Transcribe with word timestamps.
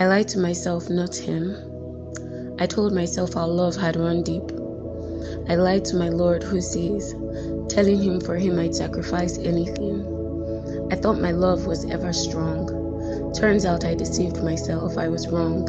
I 0.00 0.06
lied 0.06 0.28
to 0.28 0.40
myself, 0.40 0.90
not 0.90 1.14
him. 1.14 1.56
I 2.58 2.66
told 2.66 2.92
myself 2.92 3.36
our 3.36 3.46
love 3.46 3.76
had 3.76 3.96
run 3.96 4.22
deep. 4.22 4.50
I 5.48 5.54
lied 5.54 5.84
to 5.86 5.96
my 5.96 6.08
Lord 6.08 6.42
who 6.42 6.60
sees, 6.60 7.14
telling 7.68 8.02
him 8.02 8.20
for 8.20 8.36
him 8.36 8.58
I'd 8.58 8.74
sacrifice 8.74 9.38
anything. 9.38 10.04
I 10.90 10.96
thought 10.96 11.20
my 11.20 11.30
love 11.30 11.66
was 11.66 11.84
ever 11.84 12.12
strong. 12.12 13.32
Turns 13.34 13.64
out 13.64 13.84
I 13.84 13.94
deceived 13.94 14.42
myself, 14.42 14.98
I 14.98 15.08
was 15.08 15.28
wrong. 15.28 15.66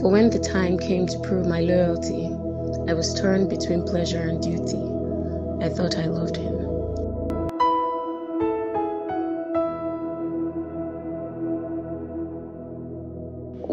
For 0.00 0.10
when 0.10 0.30
the 0.30 0.40
time 0.40 0.76
came 0.78 1.06
to 1.06 1.18
prove 1.20 1.46
my 1.46 1.60
loyalty, 1.60 2.26
I 2.88 2.94
was 2.94 3.14
torn 3.14 3.48
between 3.48 3.84
pleasure 3.84 4.22
and 4.22 4.42
duty. 4.42 4.82
I 5.64 5.68
thought 5.68 5.98
I 5.98 6.06
loved 6.06 6.36
him. 6.36 6.55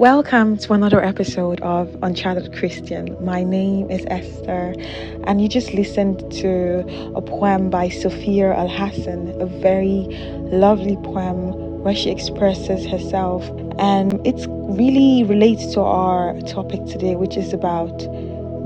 Welcome 0.03 0.57
to 0.57 0.73
another 0.73 1.01
episode 1.01 1.61
of 1.61 1.95
Uncharted 2.03 2.53
Christian. 2.53 3.15
My 3.23 3.41
name 3.41 3.89
is 3.89 4.03
Esther, 4.07 4.75
and 5.23 5.41
you 5.41 5.47
just 5.47 5.73
listened 5.73 6.29
to 6.41 6.79
a 7.15 7.21
poem 7.21 7.69
by 7.69 7.87
Sophia 7.87 8.53
Alhassan, 8.53 9.41
a 9.41 9.45
very 9.45 10.07
lovely 10.51 10.97
poem 10.97 11.53
where 11.83 11.95
she 11.95 12.09
expresses 12.09 12.85
herself, 12.85 13.49
and 13.79 14.19
it 14.27 14.45
really 14.49 15.23
relates 15.23 15.73
to 15.75 15.79
our 15.79 16.37
topic 16.41 16.83
today, 16.85 17.15
which 17.15 17.37
is 17.37 17.53
about 17.53 17.97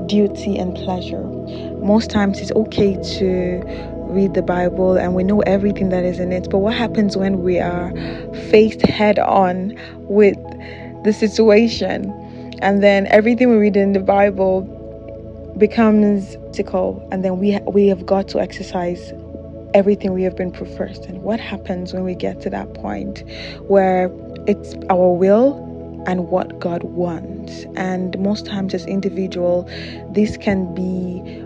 duty 0.08 0.58
and 0.58 0.74
pleasure. 0.74 1.22
Most 1.78 2.10
times 2.10 2.40
it's 2.40 2.50
okay 2.50 3.00
to 3.20 3.62
read 4.08 4.34
the 4.34 4.42
Bible 4.42 4.96
and 4.96 5.14
we 5.14 5.22
know 5.22 5.40
everything 5.42 5.90
that 5.90 6.02
is 6.02 6.18
in 6.18 6.32
it, 6.32 6.50
but 6.50 6.58
what 6.58 6.74
happens 6.74 7.16
when 7.16 7.44
we 7.44 7.60
are 7.60 7.92
faced 8.50 8.82
head 8.82 9.20
on 9.20 9.78
with 10.08 10.36
the 11.04 11.12
situation. 11.12 12.12
And 12.60 12.82
then 12.82 13.06
everything 13.08 13.50
we 13.50 13.56
read 13.56 13.76
in 13.76 13.92
the 13.92 14.00
Bible 14.00 14.62
becomes 15.58 16.36
tickle, 16.52 17.06
and 17.12 17.24
then 17.24 17.38
we 17.38 17.58
we 17.66 17.88
have 17.88 18.06
got 18.06 18.28
to 18.28 18.40
exercise 18.40 19.12
everything 19.74 20.12
we 20.12 20.22
have 20.22 20.36
been 20.36 20.50
professed. 20.50 21.04
And 21.06 21.22
what 21.22 21.40
happens 21.40 21.92
when 21.92 22.04
we 22.04 22.14
get 22.14 22.40
to 22.42 22.50
that 22.50 22.74
point 22.74 23.22
where 23.68 24.10
it's 24.46 24.74
our 24.88 25.12
will 25.12 25.64
and 26.06 26.28
what 26.28 26.58
God 26.58 26.82
wants? 26.84 27.64
And 27.76 28.18
most 28.18 28.46
times, 28.46 28.74
as 28.74 28.86
individual, 28.86 29.68
this 30.10 30.36
can 30.36 30.74
be 30.74 31.44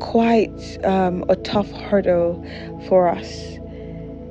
quite 0.00 0.84
um, 0.84 1.24
a 1.28 1.36
tough 1.36 1.70
hurdle 1.70 2.44
for 2.88 3.08
us 3.08 3.58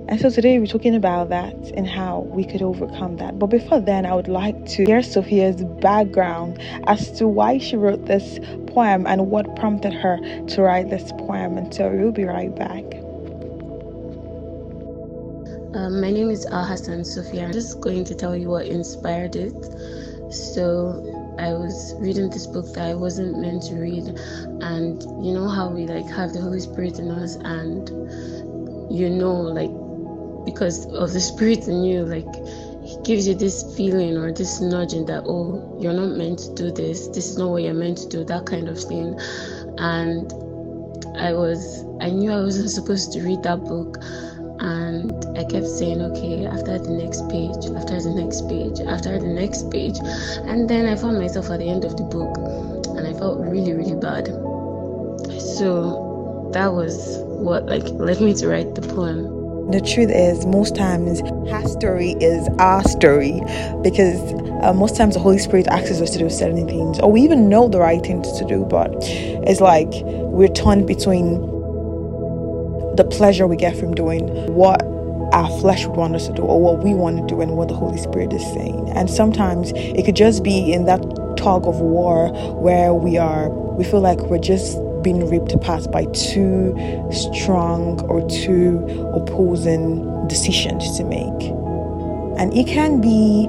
and 0.08 0.22
so 0.22 0.30
today 0.30 0.60
we're 0.60 0.68
talking 0.68 0.94
about 0.94 1.30
that 1.30 1.56
and 1.76 1.88
how 1.88 2.20
we 2.30 2.46
could 2.46 2.62
overcome 2.62 3.18
that. 3.18 3.40
But 3.40 3.48
before 3.48 3.80
then, 3.80 4.06
I 4.06 4.14
would 4.14 4.28
like 4.28 4.66
to 4.68 4.86
hear 4.86 5.02
Sophia's 5.02 5.64
background 5.64 6.62
as 6.86 7.12
to 7.14 7.28
why 7.28 7.58
she 7.58 7.76
wrote 7.76 8.06
this 8.06 8.40
poem 8.68 9.08
and 9.08 9.32
what 9.32 9.56
prompted 9.56 9.94
her 9.94 10.20
to 10.48 10.62
write 10.62 10.92
this 10.92 11.12
poem. 11.14 11.58
And 11.58 11.74
so 11.74 11.90
we'll 11.90 12.12
be 12.12 12.26
right 12.26 12.56
back. 12.56 12.84
Um, 15.76 16.00
my 16.00 16.12
name 16.12 16.30
is 16.30 16.46
Alhassan 16.46 17.04
Sophia. 17.04 17.46
I'm 17.46 17.52
just 17.52 17.82
going 17.82 18.06
to 18.06 18.14
tell 18.14 18.36
you 18.36 18.50
what 18.50 18.68
inspired 18.68 19.36
it. 19.36 19.56
So 20.32 21.36
I 21.40 21.52
was 21.54 21.96
reading 21.98 22.30
this 22.30 22.46
book 22.46 22.72
that 22.76 22.86
I 22.86 22.94
wasn't 22.94 23.40
meant 23.40 23.64
to 23.64 23.76
read, 23.76 24.08
and 24.62 25.02
you 25.26 25.34
know 25.34 25.50
how 25.50 25.70
we 25.70 25.86
like 25.86 26.08
have 26.16 26.32
the 26.32 26.42
Holy 26.42 26.60
Spirit 26.60 27.00
in 27.00 27.12
us, 27.12 27.36
and 27.36 27.90
you 28.90 29.10
know, 29.10 29.34
like 29.34 29.70
because 30.46 30.86
of 30.94 31.12
the 31.12 31.20
spirit 31.20 31.68
in 31.68 31.84
you 31.84 32.06
like 32.06 32.34
he 32.86 32.98
gives 33.04 33.28
you 33.28 33.34
this 33.34 33.76
feeling 33.76 34.16
or 34.16 34.32
this 34.32 34.62
nudging 34.62 35.06
that 35.08 35.24
oh 35.26 35.78
you're 35.82 35.94
not 35.94 36.16
meant 36.16 36.38
to 36.40 36.54
do 36.54 36.72
this. 36.72 37.08
This 37.08 37.32
is 37.32 37.38
not 37.38 37.50
what 37.50 37.64
you're 37.64 37.74
meant 37.74 37.98
to 37.98 38.08
do 38.08 38.24
that 38.26 38.46
kind 38.46 38.70
of 38.70 38.80
thing. 38.80 39.20
And 39.78 40.32
i 41.18 41.34
was 41.34 41.84
i 42.02 42.10
knew 42.10 42.32
i 42.32 42.42
wasn't 42.42 42.70
supposed 42.70 43.12
to 43.14 43.22
read 43.22 43.42
that 43.44 43.64
book. 43.64 43.98
And 44.60 45.12
i 45.36 45.44
kept 45.44 45.68
saying 45.68 46.02
okay 46.02 46.46
after 46.46 46.78
the 46.78 46.92
next 46.92 47.28
page 47.28 47.66
after 47.76 48.00
the 48.00 48.14
next 48.14 48.48
page 48.48 48.80
after 48.80 49.18
the 49.18 49.28
next 49.28 49.72
page. 49.72 49.98
And 50.46 50.70
then 50.70 50.86
i 50.86 50.96
found 50.96 51.18
myself 51.18 51.50
at 51.50 51.60
the 51.60 51.68
end 51.68 51.86
of 51.86 51.98
the 51.98 52.04
book 52.04 52.38
and 52.96 53.08
i 53.08 53.14
felt 53.14 53.40
really 53.40 53.74
really 53.74 53.96
bad. 54.00 54.28
So 55.42 56.50
that 56.54 56.72
was 56.72 57.18
what 57.26 57.66
like 57.66 57.84
led 57.90 58.22
me 58.22 58.34
to 58.36 58.48
write 58.48 58.76
the 58.76 58.82
poem 58.82 59.35
the 59.72 59.82
truth 59.82 60.12
is, 60.12 60.46
most 60.46 60.76
times, 60.76 61.22
her 61.50 61.68
story 61.68 62.12
is 62.22 62.48
our 62.60 62.84
story 62.84 63.42
because 63.82 64.22
uh, 64.64 64.74
most 64.74 64.96
times 64.96 65.16
the 65.16 65.20
Holy 65.20 65.40
Spirit 65.40 65.68
asks 65.68 66.00
us 66.00 66.12
to 66.12 66.20
do 66.20 66.30
certain 66.30 66.68
things, 66.68 67.00
or 67.00 67.12
we 67.12 67.22
even 67.22 67.50
know 67.50 67.68
the 67.68 67.80
right 67.80 68.02
things 68.02 68.32
to 68.38 68.46
do, 68.46 68.64
but 68.66 68.94
it's 69.00 69.62
like 69.62 69.90
we're 69.94 70.48
torn 70.50 70.86
between 70.86 71.42
the 72.96 73.04
pleasure 73.10 73.48
we 73.48 73.56
get 73.58 73.76
from 73.76 73.94
doing 73.94 74.28
what 74.54 74.84
our 75.34 75.50
flesh 75.60 75.86
would 75.86 75.98
want 75.98 76.16
us 76.16 76.28
to 76.28 76.34
do, 76.34 76.44
or 76.44 76.62
what 76.62 76.84
we 76.84 76.94
want 76.94 77.18
to 77.18 77.36
do, 77.36 77.42
and 77.42 77.58
what 77.58 77.68
the 77.68 77.76
Holy 77.76 77.98
Spirit 77.98 78.32
is 78.34 78.44
saying. 78.54 78.90
And 78.92 79.10
sometimes 79.10 79.72
it 79.76 80.06
could 80.06 80.16
just 80.16 80.44
be 80.44 80.72
in 80.72 80.86
that 80.86 81.02
tug 81.38 81.66
of 81.66 81.80
war 81.82 82.30
where 82.54 82.94
we 82.94 83.18
are, 83.18 83.50
we 83.50 83.84
feel 83.84 84.02
like 84.02 84.20
we're 84.22 84.38
just 84.38 84.78
being 85.06 85.30
ripped 85.30 85.54
apart 85.54 85.90
by 85.92 86.04
two 86.06 86.76
strong 87.12 88.02
or 88.10 88.28
two 88.28 88.84
opposing 89.14 90.28
decisions 90.28 90.98
to 90.98 91.04
make. 91.04 91.52
And 92.40 92.52
it 92.58 92.66
can 92.66 93.00
be, 93.00 93.48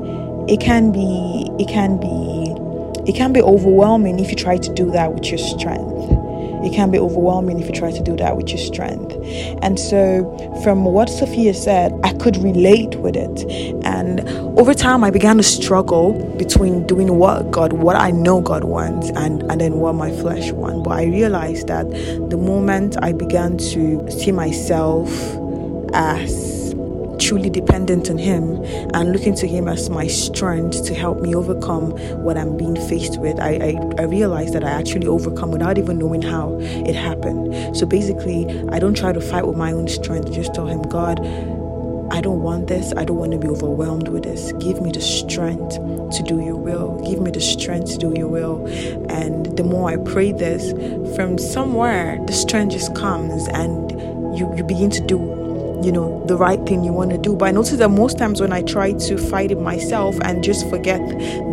it 0.52 0.60
can 0.60 0.92
be, 0.92 1.50
it 1.58 1.66
can 1.66 1.98
be, 1.98 3.10
it 3.10 3.16
can 3.16 3.32
be 3.32 3.40
overwhelming 3.40 4.20
if 4.20 4.30
you 4.30 4.36
try 4.36 4.58
to 4.58 4.74
do 4.74 4.90
that 4.90 5.14
with 5.14 5.24
your 5.24 5.38
strength. 5.38 6.15
It 6.64 6.72
can 6.72 6.90
be 6.90 6.98
overwhelming 6.98 7.60
if 7.60 7.66
you 7.66 7.74
try 7.74 7.90
to 7.90 8.02
do 8.02 8.16
that 8.16 8.36
with 8.36 8.48
your 8.48 8.58
strength. 8.58 9.14
And 9.62 9.78
so, 9.78 10.60
from 10.62 10.84
what 10.84 11.08
Sophia 11.08 11.54
said, 11.54 11.92
I 12.04 12.12
could 12.14 12.36
relate 12.38 12.96
with 12.96 13.16
it. 13.16 13.44
And 13.84 14.20
over 14.58 14.74
time, 14.74 15.04
I 15.04 15.10
began 15.10 15.36
to 15.36 15.42
struggle 15.42 16.12
between 16.36 16.86
doing 16.86 17.18
what 17.18 17.50
God, 17.50 17.72
what 17.72 17.96
I 17.96 18.10
know 18.10 18.40
God 18.40 18.64
wants, 18.64 19.10
and, 19.10 19.42
and 19.50 19.60
then 19.60 19.74
what 19.74 19.94
my 19.94 20.10
flesh 20.10 20.52
wants. 20.52 20.82
But 20.86 20.98
I 20.98 21.04
realized 21.04 21.68
that 21.68 21.88
the 21.90 22.36
moment 22.36 22.96
I 23.02 23.12
began 23.12 23.58
to 23.58 24.10
see 24.10 24.32
myself 24.32 25.10
as 25.92 26.65
truly 27.26 27.50
dependent 27.50 28.08
on 28.08 28.18
Him 28.18 28.62
and 28.94 29.12
looking 29.12 29.34
to 29.34 29.48
Him 29.48 29.66
as 29.66 29.90
my 29.90 30.06
strength 30.06 30.84
to 30.84 30.94
help 30.94 31.20
me 31.20 31.34
overcome 31.34 31.90
what 32.22 32.38
I'm 32.38 32.56
being 32.56 32.76
faced 32.88 33.20
with, 33.20 33.40
I, 33.40 33.54
I, 33.54 34.02
I 34.02 34.04
realized 34.04 34.54
that 34.54 34.62
I 34.62 34.70
actually 34.70 35.08
overcome 35.08 35.50
without 35.50 35.76
even 35.76 35.98
knowing 35.98 36.22
how 36.22 36.56
it 36.60 36.94
happened. 36.94 37.76
So 37.76 37.84
basically, 37.84 38.46
I 38.68 38.78
don't 38.78 38.96
try 38.96 39.12
to 39.12 39.20
fight 39.20 39.44
with 39.44 39.56
my 39.56 39.72
own 39.72 39.88
strength, 39.88 40.32
just 40.32 40.54
tell 40.54 40.66
Him, 40.66 40.82
God, 40.82 41.18
I 42.12 42.20
don't 42.20 42.42
want 42.42 42.68
this. 42.68 42.92
I 42.96 43.04
don't 43.04 43.16
want 43.16 43.32
to 43.32 43.38
be 43.38 43.48
overwhelmed 43.48 44.06
with 44.06 44.22
this. 44.22 44.52
Give 44.60 44.80
me 44.80 44.92
the 44.92 45.00
strength 45.00 45.74
to 45.74 46.22
do 46.22 46.40
your 46.40 46.54
will. 46.54 47.02
Give 47.04 47.20
me 47.20 47.32
the 47.32 47.40
strength 47.40 47.90
to 47.90 47.98
do 47.98 48.14
your 48.16 48.28
will. 48.28 48.64
And 49.10 49.46
the 49.56 49.64
more 49.64 49.90
I 49.90 49.96
pray 49.96 50.30
this, 50.30 50.70
from 51.16 51.36
somewhere, 51.36 52.24
the 52.26 52.32
strength 52.32 52.74
just 52.74 52.94
comes 52.94 53.48
and 53.48 53.90
you, 54.38 54.54
you 54.56 54.62
begin 54.62 54.90
to 54.90 55.04
do 55.04 55.35
you 55.86 55.92
know 55.92 56.24
the 56.26 56.36
right 56.36 56.66
thing 56.66 56.82
you 56.82 56.92
want 56.92 57.10
to 57.10 57.18
do 57.18 57.36
but 57.36 57.48
i 57.48 57.50
notice 57.52 57.78
that 57.78 57.88
most 57.88 58.18
times 58.18 58.40
when 58.40 58.52
i 58.52 58.60
try 58.62 58.92
to 58.92 59.16
fight 59.16 59.52
it 59.52 59.60
myself 59.60 60.18
and 60.22 60.42
just 60.42 60.68
forget 60.68 61.00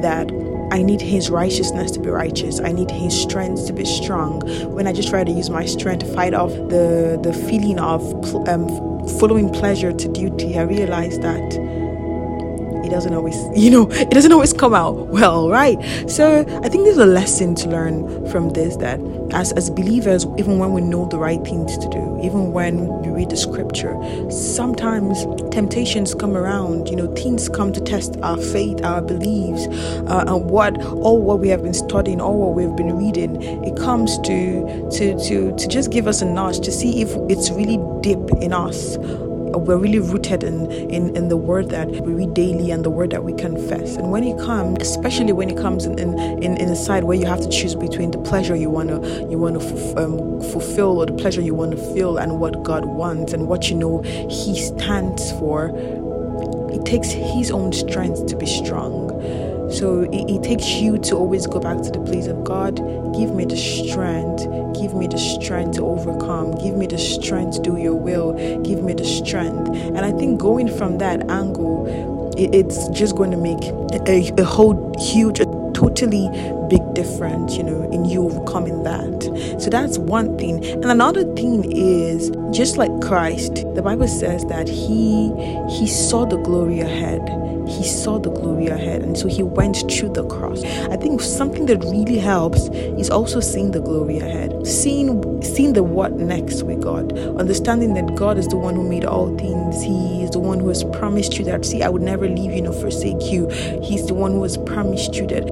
that 0.01 0.31
I 0.71 0.81
need 0.81 1.01
His 1.01 1.29
righteousness 1.29 1.91
to 1.91 1.99
be 1.99 2.09
righteous. 2.09 2.59
I 2.59 2.71
need 2.71 2.89
His 2.89 3.13
strength 3.21 3.67
to 3.67 3.73
be 3.73 3.85
strong. 3.85 4.41
When 4.73 4.87
I 4.87 4.91
just 4.91 5.09
try 5.09 5.23
to 5.23 5.31
use 5.31 5.51
my 5.51 5.67
strength 5.67 6.03
to 6.03 6.11
fight 6.15 6.33
off 6.33 6.49
the 6.49 7.19
the 7.21 7.31
feeling 7.31 7.77
of 7.77 8.01
um, 8.47 8.67
following 9.19 9.51
pleasure 9.51 9.93
to 9.93 10.07
duty, 10.07 10.57
I 10.57 10.63
realize 10.63 11.19
that 11.19 11.47
doesn't 12.93 13.15
always, 13.15 13.35
you 13.55 13.71
know, 13.71 13.89
it 13.91 14.11
doesn't 14.11 14.31
always 14.31 14.53
come 14.53 14.73
out 14.75 15.07
well, 15.07 15.49
right? 15.49 15.77
So 16.07 16.41
I 16.63 16.69
think 16.69 16.85
there's 16.85 16.97
a 16.97 17.07
lesson 17.07 17.55
to 17.55 17.69
learn 17.69 18.29
from 18.29 18.51
this 18.51 18.77
that 18.77 18.99
as, 19.33 19.51
as 19.53 19.71
believers, 19.71 20.27
even 20.37 20.59
when 20.59 20.73
we 20.73 20.81
know 20.81 21.07
the 21.07 21.17
right 21.17 21.43
things 21.43 21.75
to 21.79 21.89
do, 21.89 22.19
even 22.21 22.51
when 22.51 22.87
we 23.01 23.09
read 23.09 23.31
the 23.31 23.37
scripture, 23.37 23.97
sometimes 24.29 25.25
temptations 25.51 26.13
come 26.13 26.37
around, 26.37 26.87
you 26.87 26.95
know, 26.95 27.11
things 27.15 27.49
come 27.49 27.73
to 27.73 27.81
test 27.81 28.15
our 28.21 28.37
faith, 28.37 28.83
our 28.83 29.01
beliefs, 29.01 29.65
uh, 30.07 30.25
and 30.27 30.51
what 30.51 30.79
all 30.85 31.19
what 31.19 31.39
we 31.39 31.49
have 31.49 31.63
been 31.63 31.73
studying, 31.73 32.21
all 32.21 32.37
what 32.37 32.53
we've 32.53 32.75
been 32.75 32.95
reading, 32.95 33.41
it 33.63 33.75
comes 33.75 34.19
to 34.19 34.87
to 34.91 35.17
to 35.27 35.55
to 35.55 35.67
just 35.67 35.91
give 35.91 36.07
us 36.07 36.21
a 36.21 36.25
nudge 36.25 36.59
to 36.59 36.71
see 36.71 37.01
if 37.01 37.09
it's 37.27 37.49
really 37.49 37.79
deep 38.01 38.19
in 38.39 38.53
us 38.53 38.97
we're 39.59 39.77
really 39.77 39.99
rooted 39.99 40.43
in, 40.43 40.71
in, 40.71 41.15
in 41.15 41.29
the 41.29 41.37
word 41.37 41.69
that 41.69 41.89
we 41.89 42.13
read 42.13 42.33
daily 42.33 42.71
and 42.71 42.83
the 42.83 42.89
word 42.89 43.11
that 43.11 43.23
we 43.23 43.33
confess. 43.33 43.95
And 43.95 44.11
when 44.11 44.23
it 44.23 44.37
comes, 44.39 44.81
especially 44.81 45.33
when 45.33 45.49
it 45.49 45.57
comes 45.57 45.85
in, 45.85 45.97
in, 45.99 46.57
in 46.57 46.69
a 46.69 46.75
side 46.75 47.03
where 47.03 47.17
you 47.17 47.25
have 47.25 47.41
to 47.41 47.49
choose 47.49 47.75
between 47.75 48.11
the 48.11 48.17
pleasure 48.19 48.55
you 48.55 48.69
want 48.69 48.89
to 48.89 49.27
you 49.29 49.37
want 49.37 49.59
to 49.59 50.03
um, 50.03 50.41
fulfill 50.51 50.99
or 50.99 51.05
the 51.05 51.13
pleasure 51.13 51.41
you 51.41 51.53
want 51.53 51.71
to 51.71 51.93
feel 51.93 52.17
and 52.17 52.39
what 52.39 52.63
God 52.63 52.85
wants 52.85 53.33
and 53.33 53.47
what 53.47 53.69
you 53.69 53.75
know 53.75 54.01
He 54.01 54.59
stands 54.59 55.31
for, 55.33 55.71
it 56.73 56.85
takes 56.85 57.11
His 57.11 57.51
own 57.51 57.73
strength 57.73 58.25
to 58.27 58.37
be 58.37 58.45
strong 58.45 59.12
So 59.73 60.03
it, 60.03 60.29
it 60.29 60.43
takes 60.43 60.67
you 60.67 60.99
to 60.99 61.15
always 61.15 61.47
go 61.47 61.59
back 61.59 61.81
to 61.81 61.91
the 61.91 61.99
place 62.01 62.27
of 62.27 62.43
God. 62.43 62.77
Give 63.17 63.33
me 63.33 63.45
the 63.45 63.57
strength. 63.57 64.43
Give 64.79 64.93
me 64.93 65.07
the 65.07 65.17
strength 65.17 65.77
to 65.77 65.85
overcome. 65.85 66.51
Give 66.63 66.75
me 66.75 66.87
the 66.87 66.97
strength 66.99 67.57
to 67.57 67.61
do 67.61 67.77
your 67.77 67.95
will. 67.95 68.33
Give 68.63 68.83
me 68.83 68.93
the 68.93 69.05
strength. 69.05 69.69
And 69.69 69.99
I 69.99 70.11
think 70.11 70.39
going 70.39 70.67
from 70.77 70.99
that 70.99 71.29
angle, 71.29 72.33
it, 72.37 72.53
it's 72.53 72.87
just 72.89 73.15
going 73.15 73.31
to 73.31 73.37
make 73.37 73.63
a, 74.07 74.31
a 74.39 74.45
whole 74.45 74.93
huge, 74.99 75.39
totally 75.73 76.29
big 76.69 76.93
difference, 76.93 77.55
you 77.55 77.63
know, 77.63 77.89
in 77.91 78.05
you 78.05 78.23
overcoming 78.23 78.83
that. 78.83 79.59
So 79.59 79.69
that's 79.69 79.97
one 79.97 80.37
thing. 80.37 80.63
And 80.65 80.85
another 80.85 81.23
thing 81.35 81.71
is 81.71 82.31
just 82.51 82.77
like 82.77 82.91
Christ, 83.01 83.55
the 83.75 83.81
Bible 83.81 84.07
says 84.07 84.45
that 84.45 84.67
he 84.67 85.31
he 85.69 85.87
saw 85.87 86.25
the 86.25 86.37
glory 86.37 86.79
ahead 86.79 87.21
he 87.67 87.83
saw 87.83 88.17
the 88.17 88.29
glory 88.29 88.67
ahead 88.67 89.01
and 89.01 89.17
so 89.17 89.27
he 89.27 89.43
went 89.43 89.77
through 89.91 90.11
the 90.13 90.25
cross 90.27 90.63
i 90.63 90.97
think 90.97 91.21
something 91.21 91.65
that 91.65 91.77
really 91.83 92.17
helps 92.17 92.69
is 92.99 93.09
also 93.09 93.39
seeing 93.39 93.71
the 93.71 93.79
glory 93.79 94.19
ahead 94.19 94.65
seeing 94.65 95.41
seeing 95.41 95.73
the 95.73 95.83
what 95.83 96.13
next 96.13 96.63
with 96.63 96.81
god 96.81 97.17
understanding 97.39 97.93
that 97.93 98.15
god 98.15 98.37
is 98.37 98.47
the 98.47 98.57
one 98.57 98.75
who 98.75 98.87
made 98.87 99.05
all 99.05 99.35
things 99.37 99.81
he 99.81 100.23
is 100.23 100.31
the 100.31 100.39
one 100.39 100.59
who 100.59 100.67
has 100.67 100.83
promised 100.85 101.37
you 101.37 101.45
that 101.45 101.65
see 101.65 101.81
i 101.81 101.89
would 101.89 102.01
never 102.01 102.27
leave 102.27 102.51
you 102.51 102.61
nor 102.61 102.73
forsake 102.73 103.21
you 103.31 103.47
he's 103.81 104.05
the 104.07 104.13
one 104.13 104.31
who 104.31 104.43
has 104.43 104.57
promised 104.57 105.15
you 105.15 105.27
that 105.27 105.43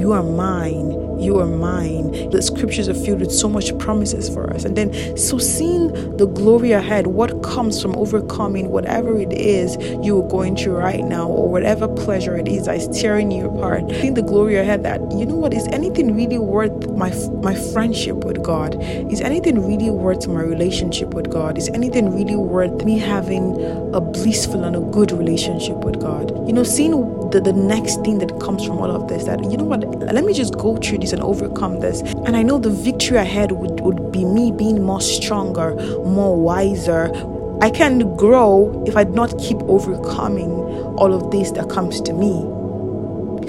you 0.00 0.12
are 0.12 0.22
mine 0.22 1.00
you 1.20 1.38
are 1.38 1.46
mine. 1.46 2.30
The 2.30 2.40
scriptures 2.40 2.88
are 2.88 2.94
filled 2.94 3.20
with 3.20 3.30
so 3.30 3.48
much 3.48 3.76
promises 3.78 4.28
for 4.28 4.50
us. 4.50 4.64
And 4.64 4.76
then, 4.76 5.16
so 5.16 5.38
seeing 5.38 6.16
the 6.16 6.26
glory 6.26 6.72
ahead, 6.72 7.08
what 7.08 7.42
comes 7.42 7.80
from 7.80 7.94
overcoming 7.96 8.70
whatever 8.70 9.18
it 9.20 9.32
is 9.32 9.76
you 10.04 10.22
are 10.22 10.28
going 10.28 10.56
through 10.56 10.76
right 10.76 11.04
now, 11.04 11.28
or 11.28 11.48
whatever 11.60 11.86
pleasure 11.86 12.38
it 12.38 12.48
is 12.48 12.64
that 12.64 12.74
is 12.74 12.88
tearing 12.88 13.30
you 13.30 13.46
apart, 13.46 13.86
seeing 13.90 14.14
the 14.14 14.22
glory 14.22 14.56
ahead 14.56 14.82
that, 14.82 14.98
you 15.12 15.26
know 15.26 15.36
what, 15.36 15.52
is 15.52 15.68
anything 15.68 16.16
really 16.16 16.38
worth 16.38 16.88
my, 16.92 17.10
my 17.42 17.54
friendship 17.54 18.24
with 18.24 18.42
God? 18.42 18.82
Is 19.12 19.20
anything 19.20 19.66
really 19.66 19.90
worth 19.90 20.26
my 20.26 20.40
relationship 20.40 21.12
with 21.12 21.30
God? 21.30 21.58
Is 21.58 21.68
anything 21.68 22.14
really 22.14 22.34
worth 22.34 22.82
me 22.82 22.98
having 22.98 23.60
a 23.92 24.00
blissful 24.00 24.64
and 24.64 24.74
a 24.74 24.80
good 24.80 25.12
relationship 25.12 25.76
with 25.84 26.00
God? 26.00 26.30
You 26.46 26.54
know, 26.54 26.62
seeing 26.62 26.92
the, 27.28 27.42
the 27.42 27.52
next 27.52 27.96
thing 27.96 28.20
that 28.20 28.40
comes 28.40 28.64
from 28.64 28.78
all 28.78 28.90
of 28.90 29.08
this, 29.08 29.24
that, 29.24 29.44
you 29.50 29.58
know 29.58 29.64
what, 29.64 29.86
let 29.98 30.24
me 30.24 30.32
just 30.32 30.54
go 30.54 30.78
through 30.78 30.98
this 30.98 31.12
and 31.12 31.20
overcome 31.22 31.80
this. 31.80 32.00
And 32.24 32.36
I 32.36 32.42
know 32.42 32.58
the 32.58 32.70
victory 32.70 33.18
ahead 33.18 33.52
would, 33.52 33.80
would 33.80 34.12
be 34.12 34.24
me 34.24 34.50
being 34.50 34.82
more 34.82 35.02
stronger, 35.02 35.74
more 36.06 36.40
wiser. 36.40 37.08
I 37.62 37.68
can 37.68 38.16
grow 38.16 38.82
if 38.86 38.96
I 38.96 39.04
do 39.04 39.12
not 39.12 39.38
keep 39.38 39.58
overcoming 39.64 40.50
all 40.96 41.12
of 41.12 41.30
this 41.30 41.50
that 41.52 41.68
comes 41.68 42.00
to 42.00 42.14
me. 42.14 42.59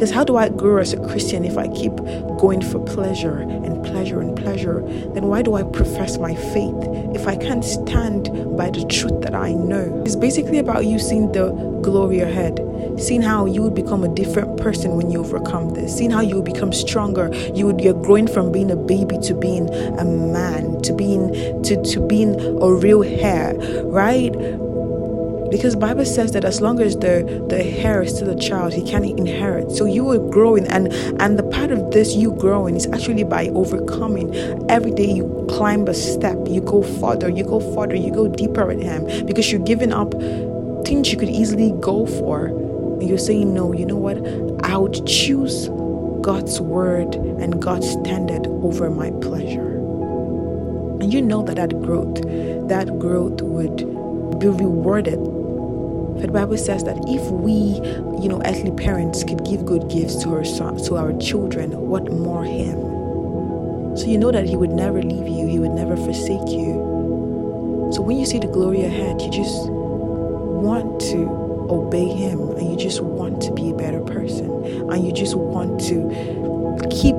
Because 0.01 0.15
how 0.15 0.23
do 0.23 0.35
I 0.35 0.49
grow 0.49 0.79
as 0.81 0.93
a 0.93 0.97
Christian 1.09 1.45
if 1.45 1.59
I 1.59 1.67
keep 1.67 1.95
going 2.39 2.63
for 2.63 2.79
pleasure 2.79 3.37
and 3.37 3.85
pleasure 3.85 4.19
and 4.19 4.35
pleasure? 4.35 4.81
Then 5.13 5.27
why 5.27 5.43
do 5.43 5.53
I 5.53 5.61
profess 5.61 6.17
my 6.17 6.33
faith 6.33 6.75
if 7.13 7.27
I 7.27 7.35
can't 7.35 7.63
stand 7.63 8.31
by 8.57 8.71
the 8.71 8.83
truth 8.87 9.21
that 9.21 9.35
I 9.35 9.53
know? 9.53 10.01
It's 10.03 10.15
basically 10.15 10.57
about 10.57 10.87
you 10.87 10.97
seeing 10.97 11.31
the 11.33 11.51
glory 11.83 12.21
ahead 12.21 12.57
seeing 12.97 13.21
how 13.21 13.45
you 13.45 13.61
would 13.61 13.75
become 13.75 14.03
a 14.03 14.13
different 14.13 14.57
person 14.57 14.95
when 14.95 15.09
you 15.09 15.19
overcome 15.19 15.73
this, 15.73 15.97
seeing 15.97 16.11
how 16.11 16.19
you 16.19 16.41
become 16.41 16.73
stronger. 16.73 17.33
You 17.53 17.67
would 17.67 17.79
you're 17.79 17.93
growing 17.93 18.27
from 18.27 18.51
being 18.51 18.71
a 18.71 18.75
baby 18.75 19.17
to 19.19 19.33
being 19.33 19.69
a 19.99 20.03
man, 20.03 20.81
to 20.81 20.93
being 20.93 21.31
to, 21.63 21.81
to 21.81 22.07
being 22.07 22.39
a 22.61 22.73
real 22.73 23.03
heir, 23.03 23.55
right? 23.85 24.33
Because 25.51 25.75
bible 25.75 26.05
says 26.05 26.31
that 26.31 26.43
as 26.45 26.61
long 26.61 26.79
as 26.79 26.95
the 26.95 27.45
the 27.49 27.63
heir 27.63 28.01
is 28.01 28.15
still 28.15 28.29
a 28.29 28.39
child 28.39 28.73
he 28.73 28.83
can 28.83 29.03
inherit 29.03 29.69
so 29.71 29.85
you 29.85 30.09
are 30.09 30.17
growing 30.31 30.65
and 30.67 30.91
and 31.21 31.37
the 31.37 31.43
part 31.43 31.71
of 31.71 31.91
this 31.91 32.15
you 32.15 32.31
growing 32.31 32.75
is 32.75 32.87
actually 32.87 33.23
by 33.23 33.47
overcoming 33.49 34.33
every 34.69 34.91
day 34.91 35.11
you 35.11 35.45
climb 35.49 35.87
a 35.87 35.93
step 35.93 36.37
you 36.47 36.61
go 36.61 36.81
further 36.99 37.29
you 37.29 37.43
go 37.43 37.59
further 37.75 37.95
you 37.95 38.11
go 38.11 38.27
deeper 38.27 38.65
with 38.65 38.81
him 38.81 39.05
because 39.25 39.51
you're 39.51 39.61
giving 39.61 39.93
up 39.93 40.13
things 40.85 41.11
you 41.11 41.17
could 41.17 41.29
easily 41.29 41.73
go 41.79 42.05
for 42.05 42.71
and 43.01 43.09
you're 43.09 43.17
saying, 43.17 43.51
no, 43.51 43.73
you 43.73 43.83
know 43.83 43.95
what? 43.95 44.17
I 44.63 44.77
would 44.77 45.07
choose 45.07 45.69
God's 46.21 46.61
word 46.61 47.15
and 47.15 47.59
God's 47.59 47.89
standard 47.89 48.45
over 48.45 48.91
my 48.91 49.09
pleasure. 49.21 49.77
And 51.01 51.11
you 51.11 51.19
know 51.19 51.41
that 51.41 51.55
that 51.55 51.69
growth, 51.81 52.21
that 52.67 52.99
growth 52.99 53.41
would 53.41 53.77
be 54.39 54.47
rewarded. 54.47 55.17
The 56.21 56.27
Bible 56.31 56.57
says 56.57 56.83
that 56.83 56.97
if 57.07 57.31
we, 57.31 57.51
you 58.21 58.29
know, 58.29 58.41
earthly 58.45 58.71
parents 58.71 59.23
could 59.23 59.43
give 59.43 59.65
good 59.65 59.89
gifts 59.89 60.21
to 60.23 60.29
our 60.29 60.45
son, 60.45 60.77
to 60.85 60.95
our 60.95 61.17
children, 61.17 61.71
what 61.71 62.11
more 62.11 62.43
Him? 62.43 62.77
So 63.97 64.05
you 64.05 64.19
know 64.19 64.31
that 64.31 64.45
He 64.45 64.55
would 64.55 64.69
never 64.69 65.01
leave 65.01 65.27
you. 65.27 65.47
He 65.47 65.57
would 65.57 65.71
never 65.71 65.97
forsake 65.97 66.47
you. 66.47 67.89
So 67.91 68.01
when 68.01 68.17
you 68.17 68.25
see 68.25 68.39
the 68.39 68.47
glory 68.47 68.83
ahead, 68.83 69.19
you 69.19 69.31
just 69.31 69.67
want 69.69 71.01
to 71.01 71.27
obey 71.69 72.05
Him 72.05 72.39
and 72.51 72.69
you 72.69 72.77
just 72.77 73.01
want 73.01 73.41
to 73.41 73.51
be 73.53 73.71
a 73.71 73.73
better 73.73 74.01
person 74.01 74.45
and 74.91 75.03
you 75.03 75.11
just 75.11 75.35
want 75.35 75.81
to 75.81 76.87
keep 76.91 77.15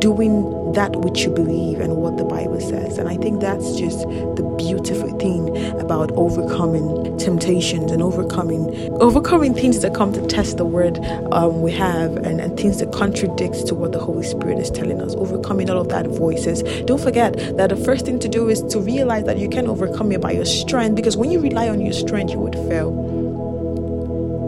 doing 0.00 0.72
that 0.72 0.96
which 0.96 1.22
you 1.22 1.30
believe 1.30 1.80
and 1.80 1.96
what 1.96 2.16
the 2.16 2.24
Bible 2.24 2.60
says. 2.60 2.98
And 2.98 3.08
I 3.08 3.16
think 3.16 3.40
that's 3.40 3.78
just 3.78 4.00
the 4.00 4.54
beautiful 4.58 5.16
thing 5.18 5.56
about 5.80 6.10
overcoming 6.12 7.18
temptations 7.18 7.90
and 7.92 8.02
overcoming 8.02 8.70
overcoming 9.00 9.54
things 9.54 9.80
that 9.80 9.94
come 9.94 10.12
to 10.12 10.26
test 10.26 10.56
the 10.56 10.64
word 10.64 10.98
um, 11.32 11.62
we 11.62 11.72
have 11.72 12.16
and, 12.16 12.40
and 12.40 12.58
things 12.58 12.78
that 12.78 12.92
contradicts 12.92 13.62
to 13.64 13.74
what 13.74 13.92
the 13.92 13.98
Holy 13.98 14.24
Spirit 14.24 14.58
is 14.58 14.70
telling 14.70 15.00
us. 15.00 15.14
Overcoming 15.14 15.68
all 15.70 15.78
of 15.78 15.88
that 15.90 16.06
voices. 16.06 16.62
Don't 16.84 17.00
forget 17.00 17.36
that 17.56 17.68
the 17.68 17.76
first 17.76 18.06
thing 18.06 18.18
to 18.20 18.28
do 18.28 18.48
is 18.48 18.62
to 18.62 18.80
realize 18.80 19.24
that 19.24 19.38
you 19.38 19.48
can 19.48 19.66
overcome 19.66 20.12
it 20.12 20.20
by 20.20 20.32
your 20.32 20.46
strength 20.46 20.96
because 20.96 21.16
when 21.16 21.30
you 21.30 21.40
rely 21.40 21.68
on 21.68 21.80
your 21.80 21.92
strength, 21.92 22.32
you 22.32 22.38
would 22.38 22.54
fail. 22.54 23.19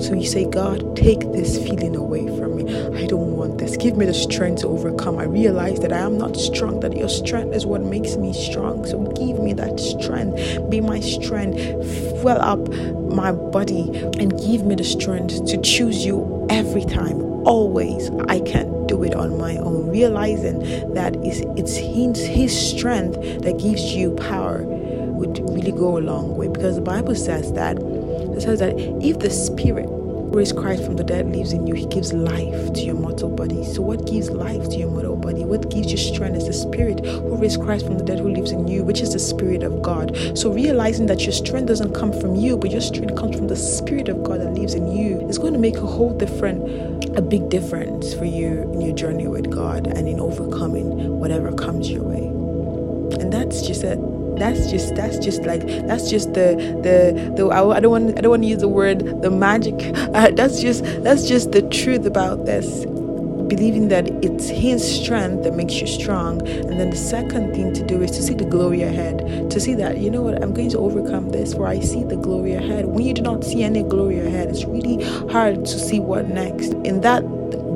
So 0.03 0.15
you 0.15 0.27
say, 0.27 0.45
God, 0.45 0.97
take 0.97 1.21
this 1.33 1.57
feeling 1.57 1.95
away 1.95 2.27
from 2.37 2.57
me. 2.57 2.65
I 3.01 3.07
don't 3.07 3.37
want 3.37 3.59
this. 3.59 3.77
Give 3.77 3.97
me 3.97 4.05
the 4.05 4.13
strength 4.15 4.63
to 4.63 4.69
overcome. 4.69 5.17
I 5.19 5.25
realize 5.25 5.79
that 5.79 5.93
I 5.93 5.99
am 5.99 6.19
not 6.19 6.37
strong, 6.37 6.81
that 6.81 6.97
your 6.97 7.09
strength 7.09 7.55
is 7.55 7.67
what 7.67 7.83
makes 7.83 8.17
me 8.17 8.33
strong. 8.33 8.85
So 8.85 9.01
give 9.13 9.39
me 9.39 9.53
that 9.55 9.79
strength. 9.79 10.69
Be 10.69 10.81
my 10.81 10.99
strength. 10.99 11.57
Fill 12.21 12.41
up 12.41 12.69
my 13.13 13.31
body 13.31 13.97
and 14.19 14.37
give 14.41 14.65
me 14.65 14.75
the 14.75 14.85
strength 14.85 15.45
to 15.47 15.61
choose 15.63 16.05
you 16.05 16.47
every 16.51 16.85
time. 16.85 17.23
Always. 17.47 18.11
I 18.29 18.41
can't 18.41 18.89
do 18.89 19.05
it 19.05 19.15
on 19.15 19.39
my 19.39 19.57
own. 19.59 19.89
Realizing 19.89 20.59
that 20.95 21.15
it's 21.25 21.77
his, 21.77 22.27
his 22.27 22.71
strength 22.71 23.15
that 23.43 23.59
gives 23.61 23.95
you 23.95 24.15
power 24.17 24.65
would 25.23 25.39
really 25.51 25.73
go 25.73 25.99
a 25.99 26.01
long 26.01 26.37
way 26.37 26.49
because 26.49 26.75
the 26.75 26.83
Bible 26.83 27.15
says 27.15 27.53
that 27.53 27.79
says 28.43 28.59
that 28.59 28.75
if 28.79 29.19
the 29.19 29.31
Spirit 29.31 29.87
who 29.87 30.31
raised 30.33 30.57
Christ 30.57 30.85
from 30.85 30.97
the 30.97 31.05
dead 31.05 31.31
lives 31.31 31.53
in 31.53 31.67
you, 31.67 31.75
He 31.75 31.87
gives 31.87 32.13
life 32.13 32.73
to 32.73 32.81
your 32.81 32.95
mortal 32.95 33.31
body. 33.31 33.65
So, 33.65 33.83
what 33.83 34.07
gives 34.07 34.31
life 34.31 34.69
to 34.71 34.77
your 34.77 34.91
mortal 34.91 35.17
body? 35.17 35.45
What 35.45 35.71
gives 35.71 35.91
you 35.93 35.99
strength 35.99 36.37
is 36.37 36.47
the 36.47 36.53
Spirit 36.53 37.05
who 37.05 37.37
raised 37.37 37.61
Christ 37.61 37.87
from 37.87 37.99
the 37.99 38.05
dead 38.05 38.19
who 38.19 38.29
lives 38.29 38.51
in 38.51 38.67
you, 38.67 38.83
which 38.83 39.01
is 39.01 39.13
the 39.13 39.19
Spirit 39.19 39.63
of 39.63 39.83
God. 39.83 40.17
So, 40.37 40.53
realizing 40.53 41.07
that 41.07 41.23
your 41.23 41.33
strength 41.33 41.69
doesn't 41.69 41.95
come 41.95 42.13
from 42.21 42.35
you, 42.35 42.57
but 42.57 42.71
your 42.71 42.81
strength 42.81 43.17
comes 43.17 43.37
from 43.37 43.49
the 43.49 43.57
Spirit 43.57 44.09
of 44.09 44.23
God 44.25 44.41
that 44.41 44.55
lives 44.55 44.75
in 44.75 44.91
you 44.91 45.21
is 45.29 45.39
going 45.39 45.53
to 45.53 45.59
make 45.59 45.77
a 45.77 45.87
whole 45.87 46.17
different, 46.17 47.17
a 47.17 47.23
big 47.23 47.49
difference 47.49 48.15
for 48.15 48.25
you 48.25 48.63
in 48.73 48.81
your 48.81 48.95
journey 48.95 49.29
with 49.29 49.51
God 49.51 49.87
and 49.87 50.09
in 50.09 50.19
overcoming 50.19 51.19
whatever 51.19 51.53
comes 51.53 51.91
your 51.91 52.03
way. 52.03 52.42
That's 53.53 53.67
just 53.67 53.85
it 53.85 53.99
that's 54.39 54.71
just 54.71 54.95
that's 54.95 55.19
just 55.19 55.43
like 55.43 55.67
that's 55.87 56.11
just 56.11 56.33
the 56.33 56.57
the 56.83 57.33
the 57.37 57.49
I, 57.49 57.81
don't 57.81 57.91
want 57.91 58.19
I 58.19 58.23
don't 58.23 58.31
want 58.31 58.43
to 58.45 58.49
use 58.49 58.61
the 58.61 58.69
word 58.69 59.23
the 59.23 59.31
magic. 59.31 59.75
Uh, 60.13 60.31
that's 60.31 60.61
just 60.61 60.85
that's 61.03 61.27
just 61.27 61.53
the 61.53 61.63
truth 61.63 62.05
about 62.05 62.45
this. 62.45 62.85
Believing 62.85 63.89
that 63.89 64.09
it's 64.23 64.49
His 64.49 64.83
strength 64.85 65.45
that 65.45 65.55
makes 65.55 65.81
you 65.81 65.87
strong, 65.87 66.47
and 66.47 66.79
then 66.79 66.91
the 66.91 66.97
second 66.97 67.55
thing 67.55 67.73
to 67.73 67.87
do 67.87 68.03
is 68.03 68.11
to 68.13 68.23
see 68.23 68.35
the 68.35 68.45
glory 68.45 68.83
ahead. 68.83 69.51
To 69.51 69.59
see 69.59 69.75
that 69.75 69.99
you 69.99 70.11
know 70.11 70.21
what 70.21 70.43
I'm 70.43 70.53
going 70.53 70.69
to 70.71 70.79
overcome 70.79 71.31
this, 71.31 71.55
where 71.55 71.69
I 71.69 71.81
see 71.81 72.05
the 72.05 72.17
glory 72.17 72.55
ahead. 72.55 72.87
When 72.87 73.07
you 73.07 73.15
do 73.15 73.23
not 73.23 73.43
see 73.43 73.63
any 73.63 73.83
glory 73.83 74.21
ahead, 74.21 74.49
it's 74.49 74.65
really 74.65 75.03
hard 75.29 75.65
to 75.65 75.79
see 75.79 76.01
what 76.01 76.29
next. 76.29 76.73
In 76.85 77.01
that 77.03 77.23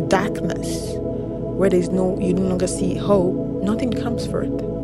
darkness, 0.09 0.93
where 0.99 1.71
there's 1.71 1.89
no 1.89 2.19
you 2.21 2.35
no 2.35 2.43
longer 2.43 2.67
see 2.67 2.97
hope, 2.97 3.35
nothing 3.63 3.93
comes 3.93 4.27
forth. 4.27 4.76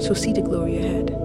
So 0.00 0.14
see 0.14 0.32
the 0.32 0.42
glory 0.42 0.78
ahead. 0.78 1.16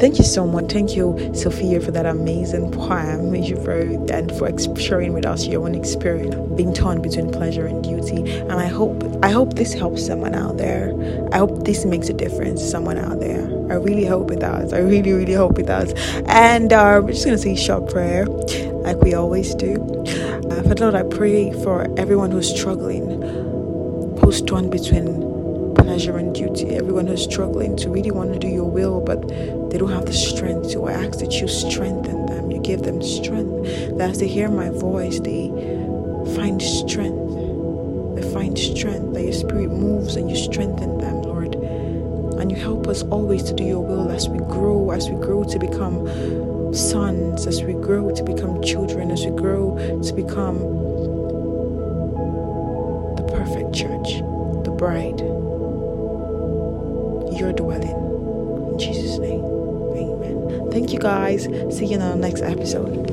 Thank 0.00 0.18
you 0.18 0.24
so 0.24 0.46
much. 0.46 0.72
Thank 0.72 0.96
you, 0.96 1.32
Sophia, 1.34 1.80
for 1.80 1.90
that 1.92 2.06
amazing 2.06 2.70
poem 2.72 3.34
you 3.34 3.56
wrote 3.56 4.10
and 4.10 4.30
for 4.38 4.48
sharing 4.78 5.12
with 5.12 5.26
us 5.26 5.46
your 5.46 5.64
own 5.66 5.74
experience 5.74 6.36
being 6.56 6.72
torn 6.74 7.02
between 7.02 7.30
pleasure 7.32 7.66
and 7.66 7.82
duty. 7.82 8.38
And 8.40 8.52
I 8.52 8.66
hope 8.66 9.02
I 9.22 9.30
hope 9.30 9.54
this 9.54 9.74
helps 9.74 10.06
someone 10.06 10.34
out 10.34 10.58
there. 10.58 10.92
I 11.32 11.38
hope 11.38 11.64
this 11.64 11.84
makes 11.84 12.08
a 12.08 12.14
difference 12.14 12.60
to 12.62 12.68
someone 12.68 12.98
out 12.98 13.20
there. 13.20 13.42
I 13.70 13.74
really 13.74 14.06
hope 14.06 14.30
it 14.30 14.40
does. 14.40 14.72
I 14.72 14.78
really, 14.78 15.12
really 15.12 15.32
hope 15.34 15.58
it 15.58 15.66
does. 15.66 15.92
And 16.26 16.72
uh, 16.72 17.00
we're 17.02 17.12
just 17.12 17.24
to 17.24 17.38
say 17.38 17.56
short 17.56 17.90
prayer, 17.90 18.26
like 18.26 18.98
we 19.00 19.14
always 19.14 19.54
do. 19.56 19.74
Uh, 20.50 20.62
Father 20.62 20.90
Lord, 20.90 20.94
I 20.94 21.02
pray 21.02 21.52
for 21.64 21.86
everyone 21.98 22.30
who's 22.30 22.48
struggling, 22.54 23.22
who's 24.20 24.42
torn 24.42 24.70
between 24.70 25.23
pleasure 25.84 26.16
and 26.16 26.34
duty, 26.34 26.70
everyone 26.70 27.06
who's 27.06 27.22
struggling 27.22 27.76
to 27.76 27.90
really 27.90 28.10
want 28.10 28.32
to 28.32 28.38
do 28.38 28.48
your 28.48 28.64
will, 28.64 29.00
but 29.00 29.28
they 29.70 29.76
don't 29.76 29.92
have 29.92 30.06
the 30.06 30.14
strength 30.14 30.72
to. 30.72 30.86
I 30.86 30.92
ask 30.92 31.18
that 31.18 31.32
you 31.34 31.46
strengthen 31.46 32.24
them, 32.24 32.50
you 32.50 32.58
give 32.60 32.82
them 32.82 33.02
strength. 33.02 33.98
That 33.98 34.10
as 34.10 34.18
they 34.18 34.26
hear 34.26 34.48
my 34.48 34.70
voice, 34.70 35.20
they 35.20 35.48
find 36.34 36.60
strength. 36.62 38.16
They 38.16 38.32
find 38.32 38.58
strength, 38.58 39.12
that 39.12 39.24
your 39.24 39.34
spirit 39.34 39.68
moves 39.68 40.16
and 40.16 40.30
you 40.30 40.36
strengthen 40.36 40.96
them, 40.98 41.22
Lord. 41.22 41.54
And 41.54 42.50
you 42.50 42.56
help 42.56 42.88
us 42.88 43.02
always 43.02 43.42
to 43.44 43.52
do 43.52 43.64
your 43.64 43.80
will 43.80 44.10
as 44.10 44.26
we 44.26 44.38
grow, 44.38 44.90
as 44.90 45.10
we 45.10 45.16
grow 45.16 45.44
to 45.44 45.58
become 45.58 46.08
sons, 46.74 47.46
as 47.46 47.62
we 47.62 47.74
grow 47.74 48.10
to 48.10 48.22
become 48.24 48.62
children, 48.62 49.10
as 49.10 49.26
we 49.26 49.36
grow 49.36 49.76
to 50.02 50.12
become 50.14 50.58
the 53.16 53.24
perfect 53.36 53.74
church, 53.74 54.20
the 54.64 54.74
bride, 54.76 55.23
Thank 60.74 60.92
you 60.92 60.98
guys. 60.98 61.44
See 61.70 61.86
you 61.86 61.94
in 61.94 62.02
our 62.02 62.16
next 62.16 62.42
episode. 62.42 63.03